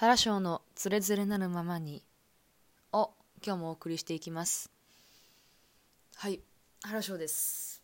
[0.00, 2.04] 原章のつれづれなるままに。
[2.92, 3.10] を
[3.44, 4.70] 今日もお送りしていきます。
[6.14, 6.38] はい
[6.84, 7.82] 原章です。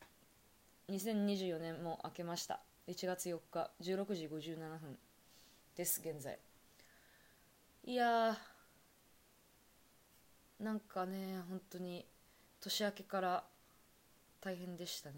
[0.90, 2.60] 2024年も明けました。
[2.86, 4.96] 1月4日16時57分
[5.74, 6.38] です現在。
[7.82, 12.06] いやーなんかね本当に
[12.60, 13.44] 年明けから
[14.40, 15.16] 大変でしたね。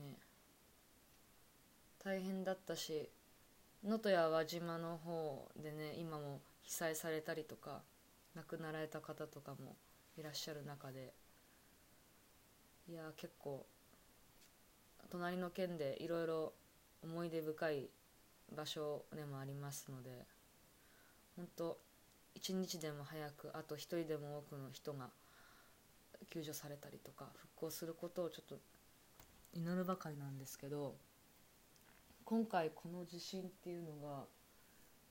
[2.03, 3.11] 大変だったし
[3.85, 7.83] 能登や輪島の方でね今も被災されたりとか
[8.35, 9.77] 亡くなられた方とかも
[10.19, 11.15] いらっしゃる中で
[12.89, 13.67] いや結構
[15.11, 16.53] 隣の県でいろいろ
[17.03, 17.89] 思い出深い
[18.55, 20.11] 場所でもありますので
[21.37, 21.79] 本当
[22.35, 25.09] 一日でも早くあと一人でも多くの人が
[26.31, 28.59] 救助されたりとか復興することをちょっと
[29.55, 30.95] 祈るばかりなんですけど
[32.25, 34.25] 今回この地震っていうのが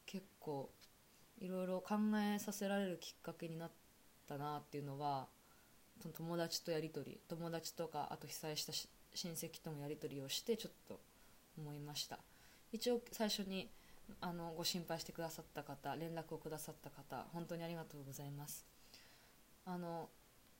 [0.05, 0.69] 結構
[1.41, 1.95] いろいろ考
[2.35, 3.71] えさせられるきっかけになっ
[4.27, 5.27] たなっていうのは
[6.01, 8.73] その友達とやり取り友達とかあと被災した
[9.13, 10.99] 親戚ともやり取りをしてちょっと
[11.57, 12.19] 思いました。
[12.71, 13.69] 一応最初に
[14.21, 18.65] あのご心配してくださった方連絡をくださった方本当にありがとうございます。
[19.65, 20.09] あの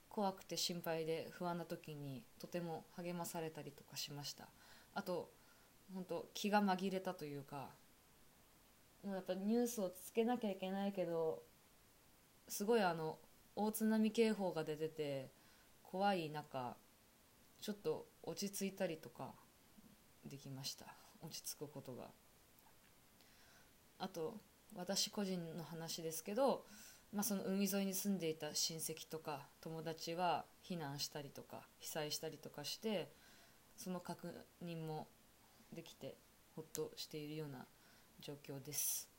[0.09, 4.47] 怖くて心配で不安な時にとても励まされたりとかしました。
[4.93, 5.29] あと
[5.93, 7.69] 本当気が紛れたというか
[9.13, 11.43] やっぱニュースをつけなきゃいけないけど
[12.47, 13.17] すごいあの
[13.55, 15.29] 大津波警報が出てて
[15.83, 16.75] 怖い中
[17.61, 19.31] ちょっと落ち着いたりとか
[20.25, 20.85] できました。
[21.21, 22.05] 落ち着くことが。
[23.99, 24.37] あと
[24.75, 26.65] 私個人の話ですけど、
[27.13, 33.09] まあ、その海沿いに住んでいた親戚とか友達は避難したりとか被災したりとかして
[33.77, 34.33] その確
[34.63, 35.07] 認も
[35.73, 36.15] できて
[36.55, 37.65] ほっとしているような
[38.19, 39.09] 状況です。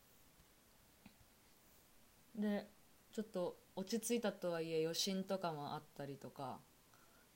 [2.35, 2.67] で
[3.13, 6.59] ちょっと落ち着いたとはいえ余震とかもあったりとか。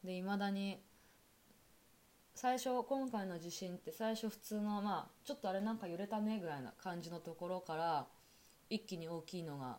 [0.05, 0.83] でいまだに
[2.35, 8.07] 最初今回の地震って最初普通のまあちょっとあれなんか揺れたねぐらいな感じのところから
[8.71, 9.79] 一気に大きいのが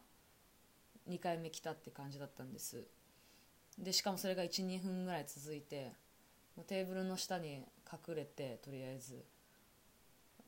[1.10, 2.86] 2回目来たって感じだったんです。
[3.80, 5.94] でしかもそれが12分ぐらい続いて
[6.56, 9.26] もうテーブルの下に隠れてとりあえず。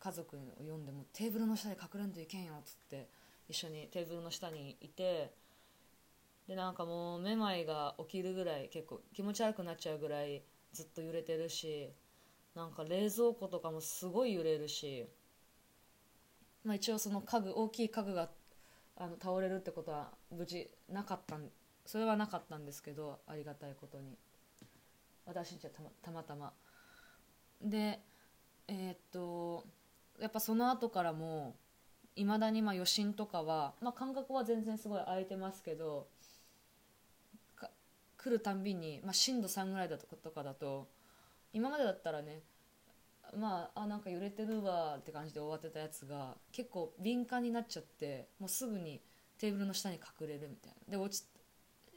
[0.03, 3.07] 家族を呼んでもテーブルの下で隠れんといけんよっつって
[3.47, 5.31] 一緒にテーブルの下にいて
[6.45, 10.43] でなんかもうめまいが起きるぐらい結構気持ち悪くなっちゃうぐらい
[10.73, 11.93] ずっと揺れてるし
[12.53, 15.07] なんか冷蔵庫とかもすごい揺れるし、
[16.65, 18.29] まあ、一応その家具大きい家具が
[18.97, 21.47] あの倒れるってことは無事なかったん
[21.85, 24.17] それはなかったんですけどありがたいことに。
[25.25, 25.69] 私じゃ
[26.01, 26.51] たまたま。
[27.61, 28.01] で
[28.67, 29.65] えー、っと
[30.19, 31.55] やっぱその後からも
[32.15, 36.07] いまだにまあ余震とかは、まあ、感覚は全然すごい空いてますけど
[38.17, 40.87] 来るたんびに、まあ、震度3ぐらいだとかだと
[41.51, 42.41] 今までだったらね
[43.37, 49.01] まああなんか揺れてるわって感じで終わってたやつが結構敏感になっちゃってもうすぐに
[49.39, 50.97] テーブルの下に隠れるみたいな。
[50.97, 51.25] で落ち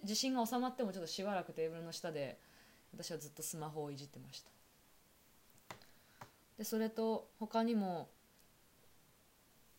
[0.05, 2.39] 地震が収まってもちょっとしばらくテーブルの下で
[2.93, 4.56] 私はずっとスマホをいじってました。
[6.59, 8.09] でそれと他にも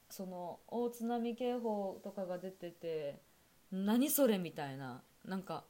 [0.09, 3.19] その大津波警報とかが出てて
[3.71, 5.65] 何それみたいななんか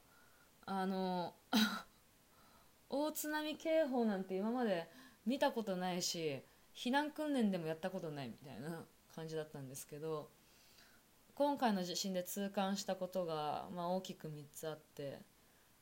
[0.66, 1.34] あの
[2.90, 4.88] 大津波警報なんて今まで
[5.26, 6.42] 見たことないし
[6.74, 10.30] 避難訓練でもやったことないみたいな感じだったんですけど
[11.34, 15.20] 今回の地震で痛感したことが、まあ、大きく3つあって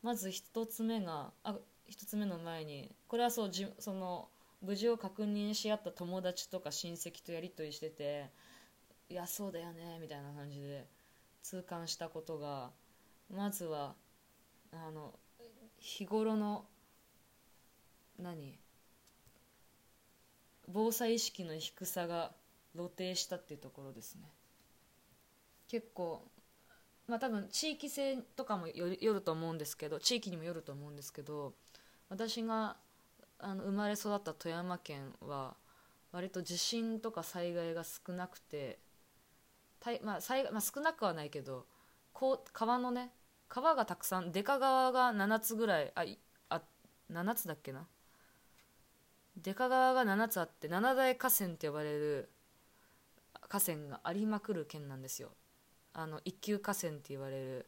[0.02, 4.28] まず1つ目があ1つ目の前にこれはそうじその
[4.66, 8.26] 無事を確認し合った友達とか親戚とやり取りしてて
[9.08, 10.88] いやそうだよねみたいな感じで
[11.44, 12.70] 痛感したことが
[13.32, 13.94] まずは
[14.72, 15.14] あの
[15.78, 16.64] 日頃の
[18.20, 18.58] 何
[20.68, 22.32] 防災意識の低さが
[22.74, 24.22] 露呈したっていうところですね。
[25.68, 26.22] 結構
[27.06, 31.54] まあ多分地域性とかもよると思うんですけど地域にもよると思うんですけど
[32.08, 32.76] 私が
[33.38, 35.56] あの生まれ育った富山県は
[36.12, 38.78] 割と地震とか災害が少なくて
[39.80, 41.66] たいまあ災まあ、少なくはないけど
[42.12, 43.10] こう川のね
[43.48, 46.04] 川がたくさん出川が7つぐらいあ
[46.48, 46.62] あ
[47.12, 47.86] 7つだっけな？
[49.36, 52.30] 出川が7つあって七大河川って呼ばれる
[53.48, 55.30] 河川がありまくる県なんですよ。
[55.92, 57.66] あの一級河川って言われる。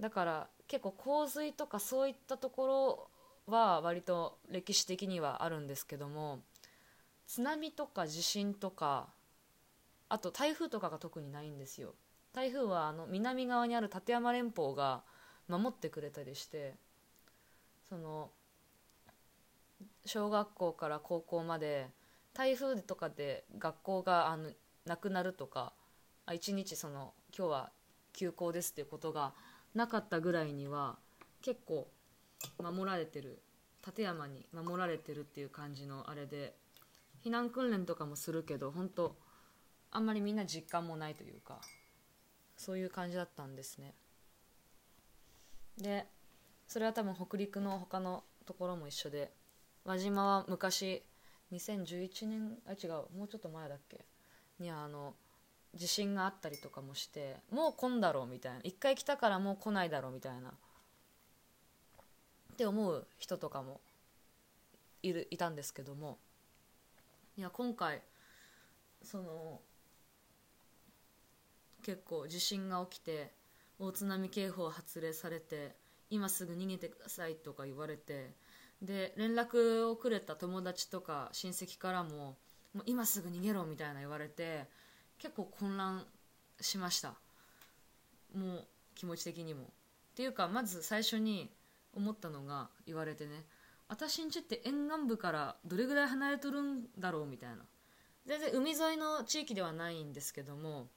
[0.00, 3.10] だから結構洪水とかそういったところ
[3.46, 6.40] は割と歴史的にはあるんですけども
[7.26, 9.08] 津波とか地震とか
[10.08, 11.94] あと台風とかが特にないんですよ。
[12.32, 15.02] 台風はあの南側にある立山連峰が
[15.48, 16.74] 守ってくれたりして
[17.88, 18.30] その
[20.04, 21.88] 小学校から高校まで
[22.32, 24.50] 台風とかで学校があの
[24.84, 25.72] なくなるとか
[26.26, 27.70] あ一日その今日は
[28.12, 29.32] 休校ですっていうことが
[29.74, 30.96] なかったぐらいには
[31.40, 31.88] 結構
[32.62, 33.40] 守られてる
[33.86, 36.54] 立山に守られてるっていう感じのあれで
[37.24, 39.16] 避難訓練とかもするけど本当
[39.90, 41.60] あんまりみんな実感もないというか
[42.56, 43.94] そういう感じだったんですね。
[45.78, 46.06] で
[46.66, 49.32] それは多分北陸の他のところも一緒で
[49.84, 51.02] 輪島は昔
[51.52, 54.04] 2011年あ違うもうちょっと前だっけ？
[54.58, 55.14] にあの
[55.74, 60.52] 地震があったりとかもしてもう来んだろうみたいな一回来たからもう来ないだろうみたいな
[62.54, 63.80] って思う人とかも
[65.02, 66.18] いるいたんですけども。
[67.36, 68.00] いや今回
[69.02, 69.60] その
[71.82, 73.32] 結構地震が起きて
[73.80, 75.74] 大津波警報発令されて
[76.10, 78.30] 今すぐ逃げてくださいとか言われて
[78.80, 82.36] で連絡をくれた友達とか親戚からも
[82.72, 84.66] もう今すぐ逃げろみたいな言われて
[85.18, 86.06] 結構混乱
[86.60, 87.14] しました。
[88.32, 88.64] もう
[88.94, 89.64] 気持ち的にも。
[89.64, 89.66] っ
[90.14, 91.50] ていうかまず最初に
[91.94, 93.44] 思ったのが言われてね
[93.88, 97.26] 私んちって沿岸部からどれぐらい離れとるんだろう？
[97.26, 97.56] みたいな。
[98.26, 100.88] 全然海沿いの地域ではないんですけども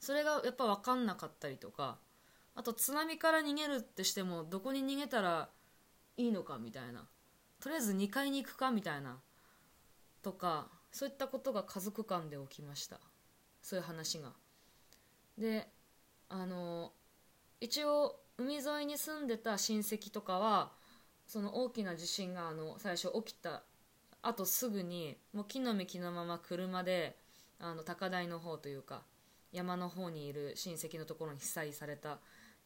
[0.00, 1.98] それがやっぱ分かんなかったりとか
[2.54, 5.50] あと津波から逃げるってしてもどこに逃げたら
[6.16, 7.06] いいのかみたいな。
[7.60, 9.18] とりあえず2階に行くかみたいな。
[10.22, 12.98] とかそういったことが家族間で起きました。
[13.62, 14.32] そういう話が。
[15.36, 15.68] で
[16.30, 16.92] あの
[17.60, 20.72] 一応海沿いに住んでた親戚とかは
[21.26, 23.62] その大きな地震があの最初起きた
[24.22, 27.16] あとすぐにもう木の実木のまま車で
[27.58, 29.02] あの高台の方というか
[29.52, 32.18] 山の方にいる親戚のところに被災されたっ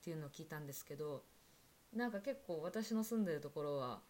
[0.05, 1.23] ていうのを聞いたんですけど
[1.93, 4.01] なんか結構私の住んでるところは、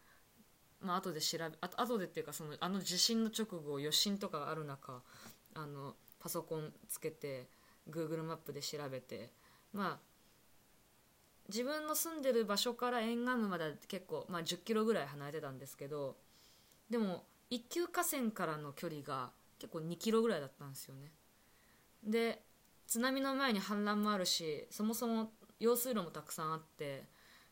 [0.80, 5.00] まあ後で調べあ後でっていうかそのあの地震の直後余震とかがある中
[5.54, 7.46] あのパソコンつけて
[7.90, 9.30] Google マップで調べて
[9.72, 10.13] まあ
[11.48, 16.16] 自分の住んでる場所から沿岸部まで結構、まあ、10キロぐらい離れてたんですけど
[16.88, 21.12] でも一級河川からの距離が結構2キロぐらいだったんですよね。
[22.02, 22.42] で
[22.86, 27.04] 津波の前に氾濫もあるしそもそも用水路もたくさんあって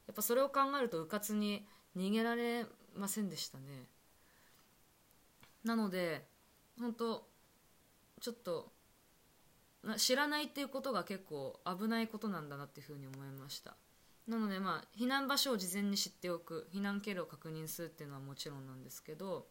[0.07, 1.67] やっぱそれを考えるとうかつに
[1.97, 3.89] 逃げられませんでしたね。
[5.65, 6.27] なので
[6.79, 7.27] 本当
[8.21, 8.72] ちょっと
[9.97, 13.75] 知らないっていうことが結構危ないことなんだなっていうふうに思いました。
[14.29, 19.47] なのでまあ避難場所を事前に知っておく避難経路を確認するっていうのはもちろんなんですけど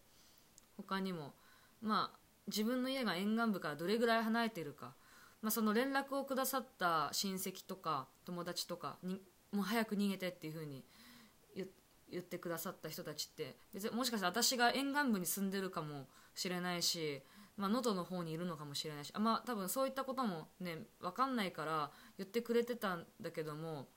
[0.77, 1.33] 他にも
[1.81, 4.93] まあ自分の家が沿岸部からどれぐらい離れてるか、
[5.41, 10.85] まあ、その連絡をくださった親戚とか友達とかにもう早く逃げてっていうふうに
[12.11, 17.21] 言ってくださった人たちって別にもしかしたら私が沿岸部に住んでるかもしれないし
[17.61, 23.87] まあ、能登の方にいるのかもしれないしあ、ま、多分そういったこともね分かんないから言ってくれてたんだけども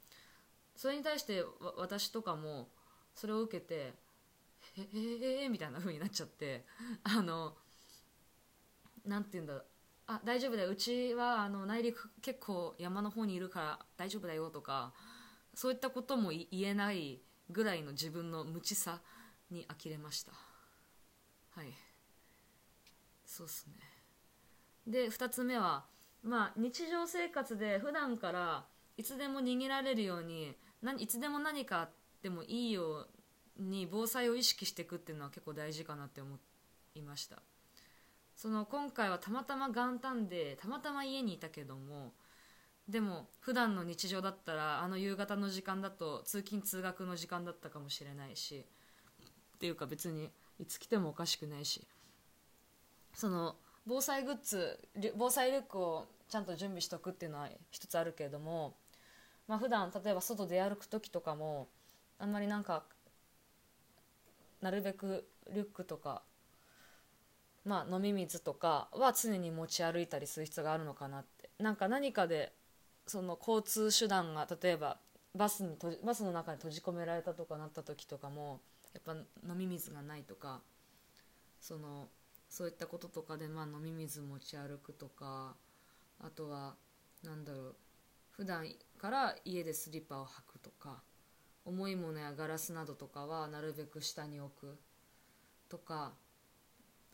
[0.77, 1.43] それに対して
[1.79, 2.69] 私とかも
[3.15, 3.95] それを受けて
[4.77, 4.87] 「え
[5.43, 6.67] えー、みたいな風になっちゃって
[7.05, 7.57] あの
[9.07, 9.65] なんて言うんだ
[10.07, 10.69] あ大丈夫だよ。
[10.69, 14.93] うちはあの内陸結構山の方にいるから大丈夫だよとか
[15.55, 19.01] そういったことも言えないぐらいの自分の無知さ
[19.51, 20.33] に呆れました。
[21.53, 21.84] はい。
[23.35, 23.75] そうっすね。
[24.87, 25.87] で2つ目は
[26.23, 28.65] まあ日常生活で普段から
[28.97, 30.55] いつでも逃げられるように
[30.99, 31.91] いつでも何かあっ
[32.23, 33.09] てもいいよ
[33.59, 36.39] うに防災を意識していくっていうのは結構大事かなって思
[36.95, 37.43] いました。
[38.37, 42.13] その今回はたまたま元旦でたまたま家にいたけども
[42.89, 48.65] でも普段の日常だったらあの夕方の時間だと通勤通学の時間だったかもしれないし
[49.57, 51.87] っていうか別にいつ来てもおかしくないし
[53.15, 53.57] その
[53.87, 54.79] 防災グッズ
[55.17, 58.75] 防災リュックをちゃんと準備しとくっていうのは一つあるけれども、
[59.47, 61.69] まあ普段例えば外出歩く時とかも
[62.19, 62.85] あんまりなんか
[64.61, 66.23] なるべくリュックとか、
[67.67, 71.51] まあ、飲み水とかは常に持ち歩いたりする必要があるのかなって。
[71.59, 72.53] なんか何かで
[73.07, 74.97] その交通手段が例えば
[75.35, 78.61] バスにバスの中に閉じ込められたとかなった時とかも
[78.95, 80.61] やっぱ飲み水がないとか
[81.61, 82.09] その
[82.55, 85.57] そういったこととかで、まあ、飲み水持ち歩くとか
[86.21, 86.77] あとは
[87.25, 87.75] 何だろう
[88.31, 88.65] 普段
[88.97, 91.03] から家でスリッパを履くとか
[91.65, 94.79] 重いものやガラスなどとかはなるべく下に置く
[95.69, 96.13] とか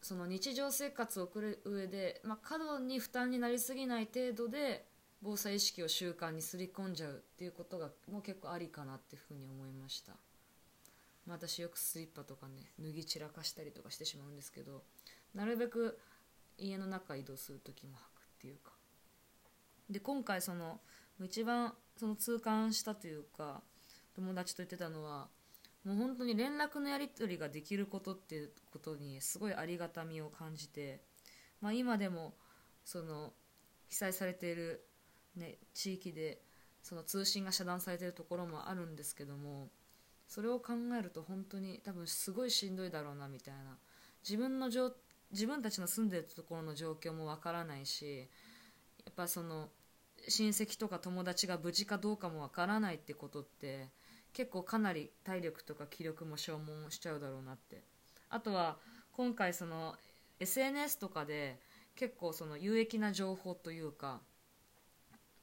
[0.02, 4.84] その日常生活を送る上で、まあ、過度に負担になりすぎない程度で
[5.22, 10.12] 防災意識を習慣にすり込んじゃうっていうことがもう結構ありかなっていうふうに思いました、
[11.26, 14.82] まあ、私よくスリッパとかね脱ぎ散らかしたりとかしてしまうんですけど
[15.34, 15.98] なるべく
[16.58, 18.02] 家の中移動する時も履くっ
[18.40, 18.72] ていうか。
[19.88, 20.80] で今回その
[21.20, 23.62] 一番その痛感したというか
[24.14, 25.28] 友達と言ってたのは
[25.84, 31.00] もう本当に連絡のやり取りができることっていうことにすごいありがたみを感じて、
[31.60, 32.34] まあ、今でも
[32.84, 33.32] その
[33.88, 34.84] 被災されている、
[35.36, 36.42] ね、地域で
[36.82, 39.68] その通信が遮断されているところもあるんですけども
[40.28, 43.76] それを考えると本当に多分すごいしんどいだろうなみたいな
[44.22, 44.70] 自分の
[45.32, 48.28] 自分たちの住んでるところの状況もわからないし
[49.04, 49.68] やっぱその
[50.28, 53.88] 親戚とか友達が無事かどうかもわからないってことって
[54.32, 57.82] 結構かなり体力とか気力も消耗しちゃうだろうなって。
[58.30, 58.78] あとは
[59.12, 59.96] 今回その
[60.38, 61.60] SNS とかで
[61.96, 64.20] 結構その有益な情報というか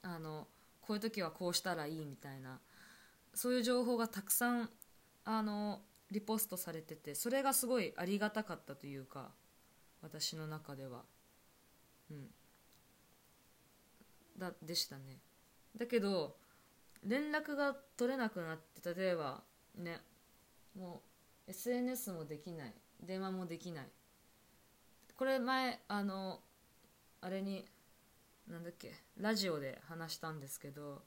[0.02, 0.48] あの
[0.82, 2.60] こういう時はこうしたらいいみたいな
[3.34, 4.70] そういう情報がたくさん
[5.26, 9.32] あのリポストされててそれがすごいありがたかったというか
[10.02, 11.04] 私の中では。
[12.12, 12.28] うん。
[14.38, 15.20] だでしたね。
[15.76, 16.36] だけど
[17.04, 19.44] 連絡が取れなくなって例えば
[19.76, 20.02] ね
[20.78, 21.02] も
[21.48, 22.74] う SNS もできない。
[23.02, 23.90] 電話もできない。
[25.16, 26.42] これ前あの
[27.22, 27.66] あれに
[28.48, 31.02] なんだっけラジオで話したんですけど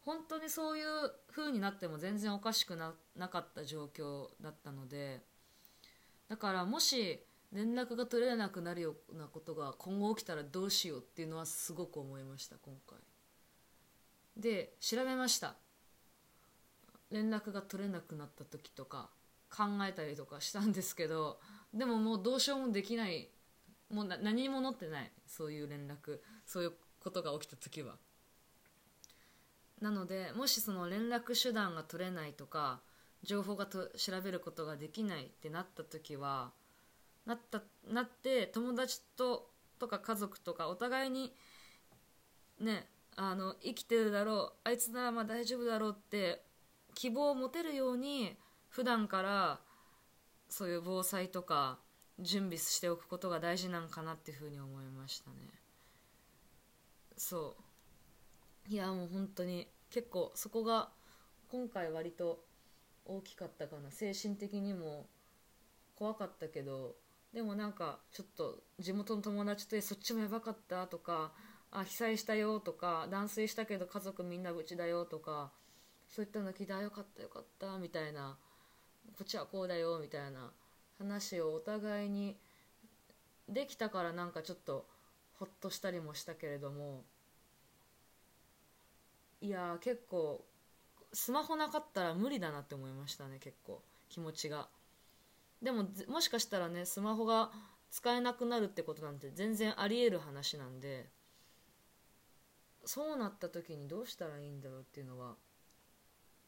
[0.00, 0.86] 本当にそういう
[1.30, 5.20] 風になっても全然おかしくななかった状況だったので
[6.28, 12.98] だからもし連絡が取れなくなるようなことが今後起きたらどうしようっていうのはすごく思いました今回。
[14.36, 15.56] で調べました。
[17.10, 19.10] 連絡が取れなくなった時とか
[19.50, 21.40] 考えたりとかしたんですけど
[21.74, 23.28] でももうどうしようもできない。
[23.90, 25.10] もう何も載ってない。
[25.26, 26.20] そういう連絡。
[26.46, 27.96] そういうことが起きた時は。
[29.80, 32.80] なのでもしその連絡手段が取れないとか
[33.22, 36.52] 情報がと調べることができないってなった時は
[37.26, 41.32] なったなって友達ととか家族とかお互いに
[42.60, 42.86] ね
[43.16, 46.42] あの生きてるだろうあいつならまあ大丈夫だろうって
[46.94, 48.36] 希望を持てるように
[48.68, 49.60] 普段から
[50.48, 51.78] そういう防災とか
[52.18, 55.36] 準備しておくことが大事なんかなっていうふうに思いましたね。
[57.16, 57.56] そ
[58.68, 58.72] う。
[58.72, 60.90] いやもう本当に結構そこが
[61.50, 62.44] 今回割と
[63.06, 63.90] 大きかったかな。
[63.90, 65.06] 精神的にも
[65.96, 66.94] 怖かったけど
[67.32, 70.86] でもなんかちょっと地元の友達とそっちもやばかった？
[70.86, 71.32] とか
[71.70, 72.58] あ被災したよ？
[72.58, 75.04] とか断水したけど家族みんなうちだよ？
[75.04, 75.52] とか
[76.08, 78.36] そういったの聞いたよかったよかったみたいな
[79.16, 80.50] こっちはこうだよみたいな
[80.98, 82.36] 話をお互いに
[83.48, 84.84] できたからなんかちょっと
[85.38, 87.04] ほっとしたりもしたけれども
[89.40, 90.44] いや結構
[91.12, 94.66] スマホなかったら無理だなって思いましたね結構気持ちが。
[95.62, 97.50] でももしかしたらねスマホが
[97.90, 101.10] 使えなくなるってことなんて全然ありえる話なんで
[102.84, 105.34] そうなった時にどうしたらいいんだろうっていうのは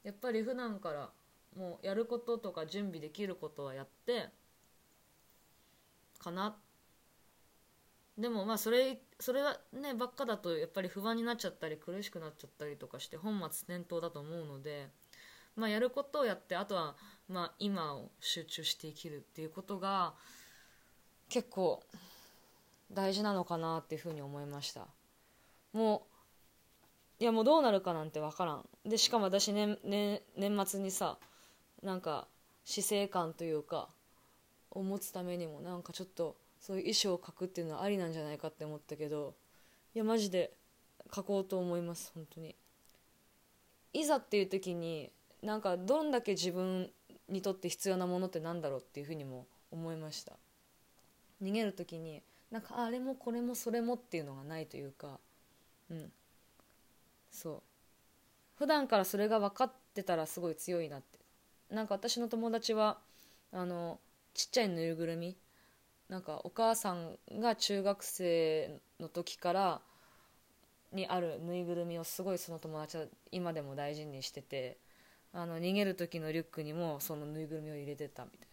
[0.02, 1.11] やっぱり普段から
[1.57, 4.31] もうやることとか準備できることはやって
[6.19, 6.57] かな。
[8.16, 14.88] でもまあそれそれはねばっかだとやっぱり不安になっちゃったり苦しくなっちゃったりとかして本末転倒だと思うので
[15.57, 16.95] まあやることをやってあとは
[17.29, 20.14] まあ、今を集中して生きるっていうことが
[21.29, 21.83] 結構
[22.93, 24.87] 大事なのかなっていうふうに思いました。
[25.73, 26.07] も
[27.21, 28.69] ういやもうどうなるかなんて分からん。
[28.85, 31.19] でしかも私年、ね、年末にさ
[31.83, 32.26] なんか
[32.64, 33.88] 死生観というか
[34.71, 39.35] を持つためにもなんかちょっとそういう衣装を描くっていうのはありなんじゃないかって思ったけど
[39.95, 40.52] いやマジで
[41.11, 42.55] 描こうと思います本当に。
[43.93, 45.11] いざっていう時に
[45.43, 46.91] なんかどんだけ自分
[47.33, 50.33] にとって必要なものって何だろうっていうふうにも思いました。
[51.43, 55.19] 逃げる時になんかあれもこれもそれもっていうのがないというか
[55.91, 56.12] うん。
[57.31, 57.62] そう。
[58.59, 61.19] 普段からそれが分かってたらすごい強いなって。
[61.75, 62.99] なんか私の友達は
[63.51, 63.99] あの
[64.35, 65.37] ちっちゃいぬいぐるみ。
[66.09, 69.81] なんかお母さんが中学生の時から
[70.93, 74.77] にあるぬいぐるみをすごいその友達は今でも大事にしてて
[75.35, 78.47] あの逃げる時のリュックにもそのぬいぐるみを入れてたみたいな。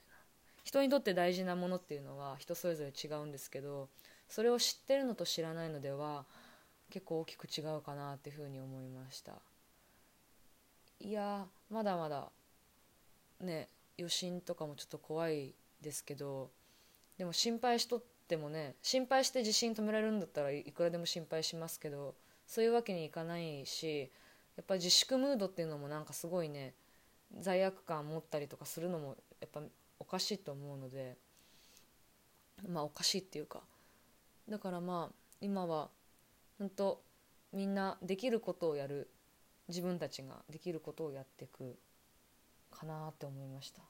[0.64, 3.90] 人にとって大事なものっていうのは人それぞれ違うんですけど
[4.28, 6.26] それを知ってるのと知らないのでは
[6.92, 9.34] 結構大きく違うかなっていうふうに思いました。
[11.00, 12.30] いやまだまだ
[13.42, 13.68] ね
[13.98, 16.50] 余震とかもちょっと怖いですけど
[17.18, 24.12] でも心配しとってもね心配して地震止められるんだったらいくらでも心配しますけどそういうわけにいかないし
[24.60, 26.74] やっぱり自粛ムードっていうのもなんかすごいね
[27.40, 29.62] 罪悪感持ったりとかするのもやっぱ
[30.00, 31.16] おかしいと思うので
[32.68, 33.62] まあおかしいっていうか。
[34.50, 35.88] だからまあ今は
[36.58, 37.02] 本当
[37.54, 39.10] みんなできることをやる
[39.70, 41.78] 自分たちができることをやっていく
[42.70, 43.82] かなって思いました。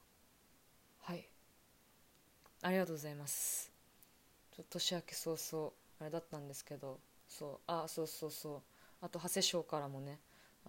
[1.02, 1.26] はい。
[2.62, 3.72] ありがとうございます。
[4.54, 8.60] ちょ年明け早々あれだったんですけどそうあそうそうそう。
[9.00, 10.20] あと長谷賞からもね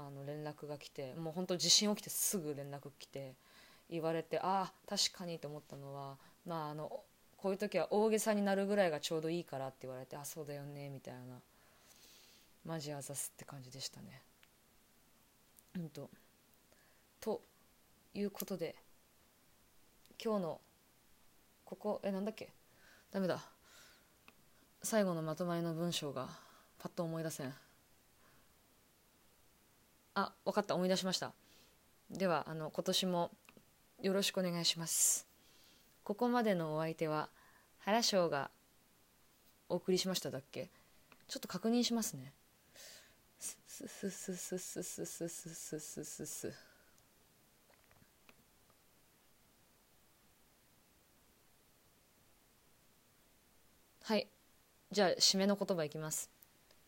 [0.08, 3.34] あの連絡が来てもう本当地震起きてすぐ連絡来て
[3.90, 7.02] 言われてああ確かにと思ったのはまああの
[7.38, 11.20] こういう時は大げさになるぐらいがちょうどいいからって言われてあそうだよねみたいな
[12.66, 14.22] マジあざすって感じでしたね。
[15.76, 16.10] うんと。
[17.20, 17.42] と
[18.14, 18.76] いうことで
[20.24, 20.62] 今日の
[21.66, 22.50] ここえなんだっけ？
[23.12, 23.42] ダメだ。
[24.84, 26.28] 最後のまとまりの文章が
[26.80, 27.54] パッと思い出せん。
[30.14, 30.76] あ分かった。
[30.76, 31.34] 思い出しました。
[32.10, 33.32] ではあの今年も
[34.02, 35.28] よろしくお願いします。
[36.04, 37.30] ここまでのお相手は
[37.80, 38.50] 原翔が
[39.70, 40.70] お送りしましただっけ？
[41.28, 42.34] ちょっと確認しますね。
[43.40, 46.54] すすすすすすすすすすす。
[54.04, 54.28] はい。
[54.92, 56.30] じゃあ締めの言葉いきます。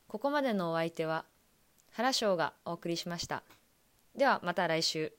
[0.07, 1.23] ここまでのお相手は
[1.93, 3.43] 原翔がお送りしました。
[4.15, 5.13] ではまた来週。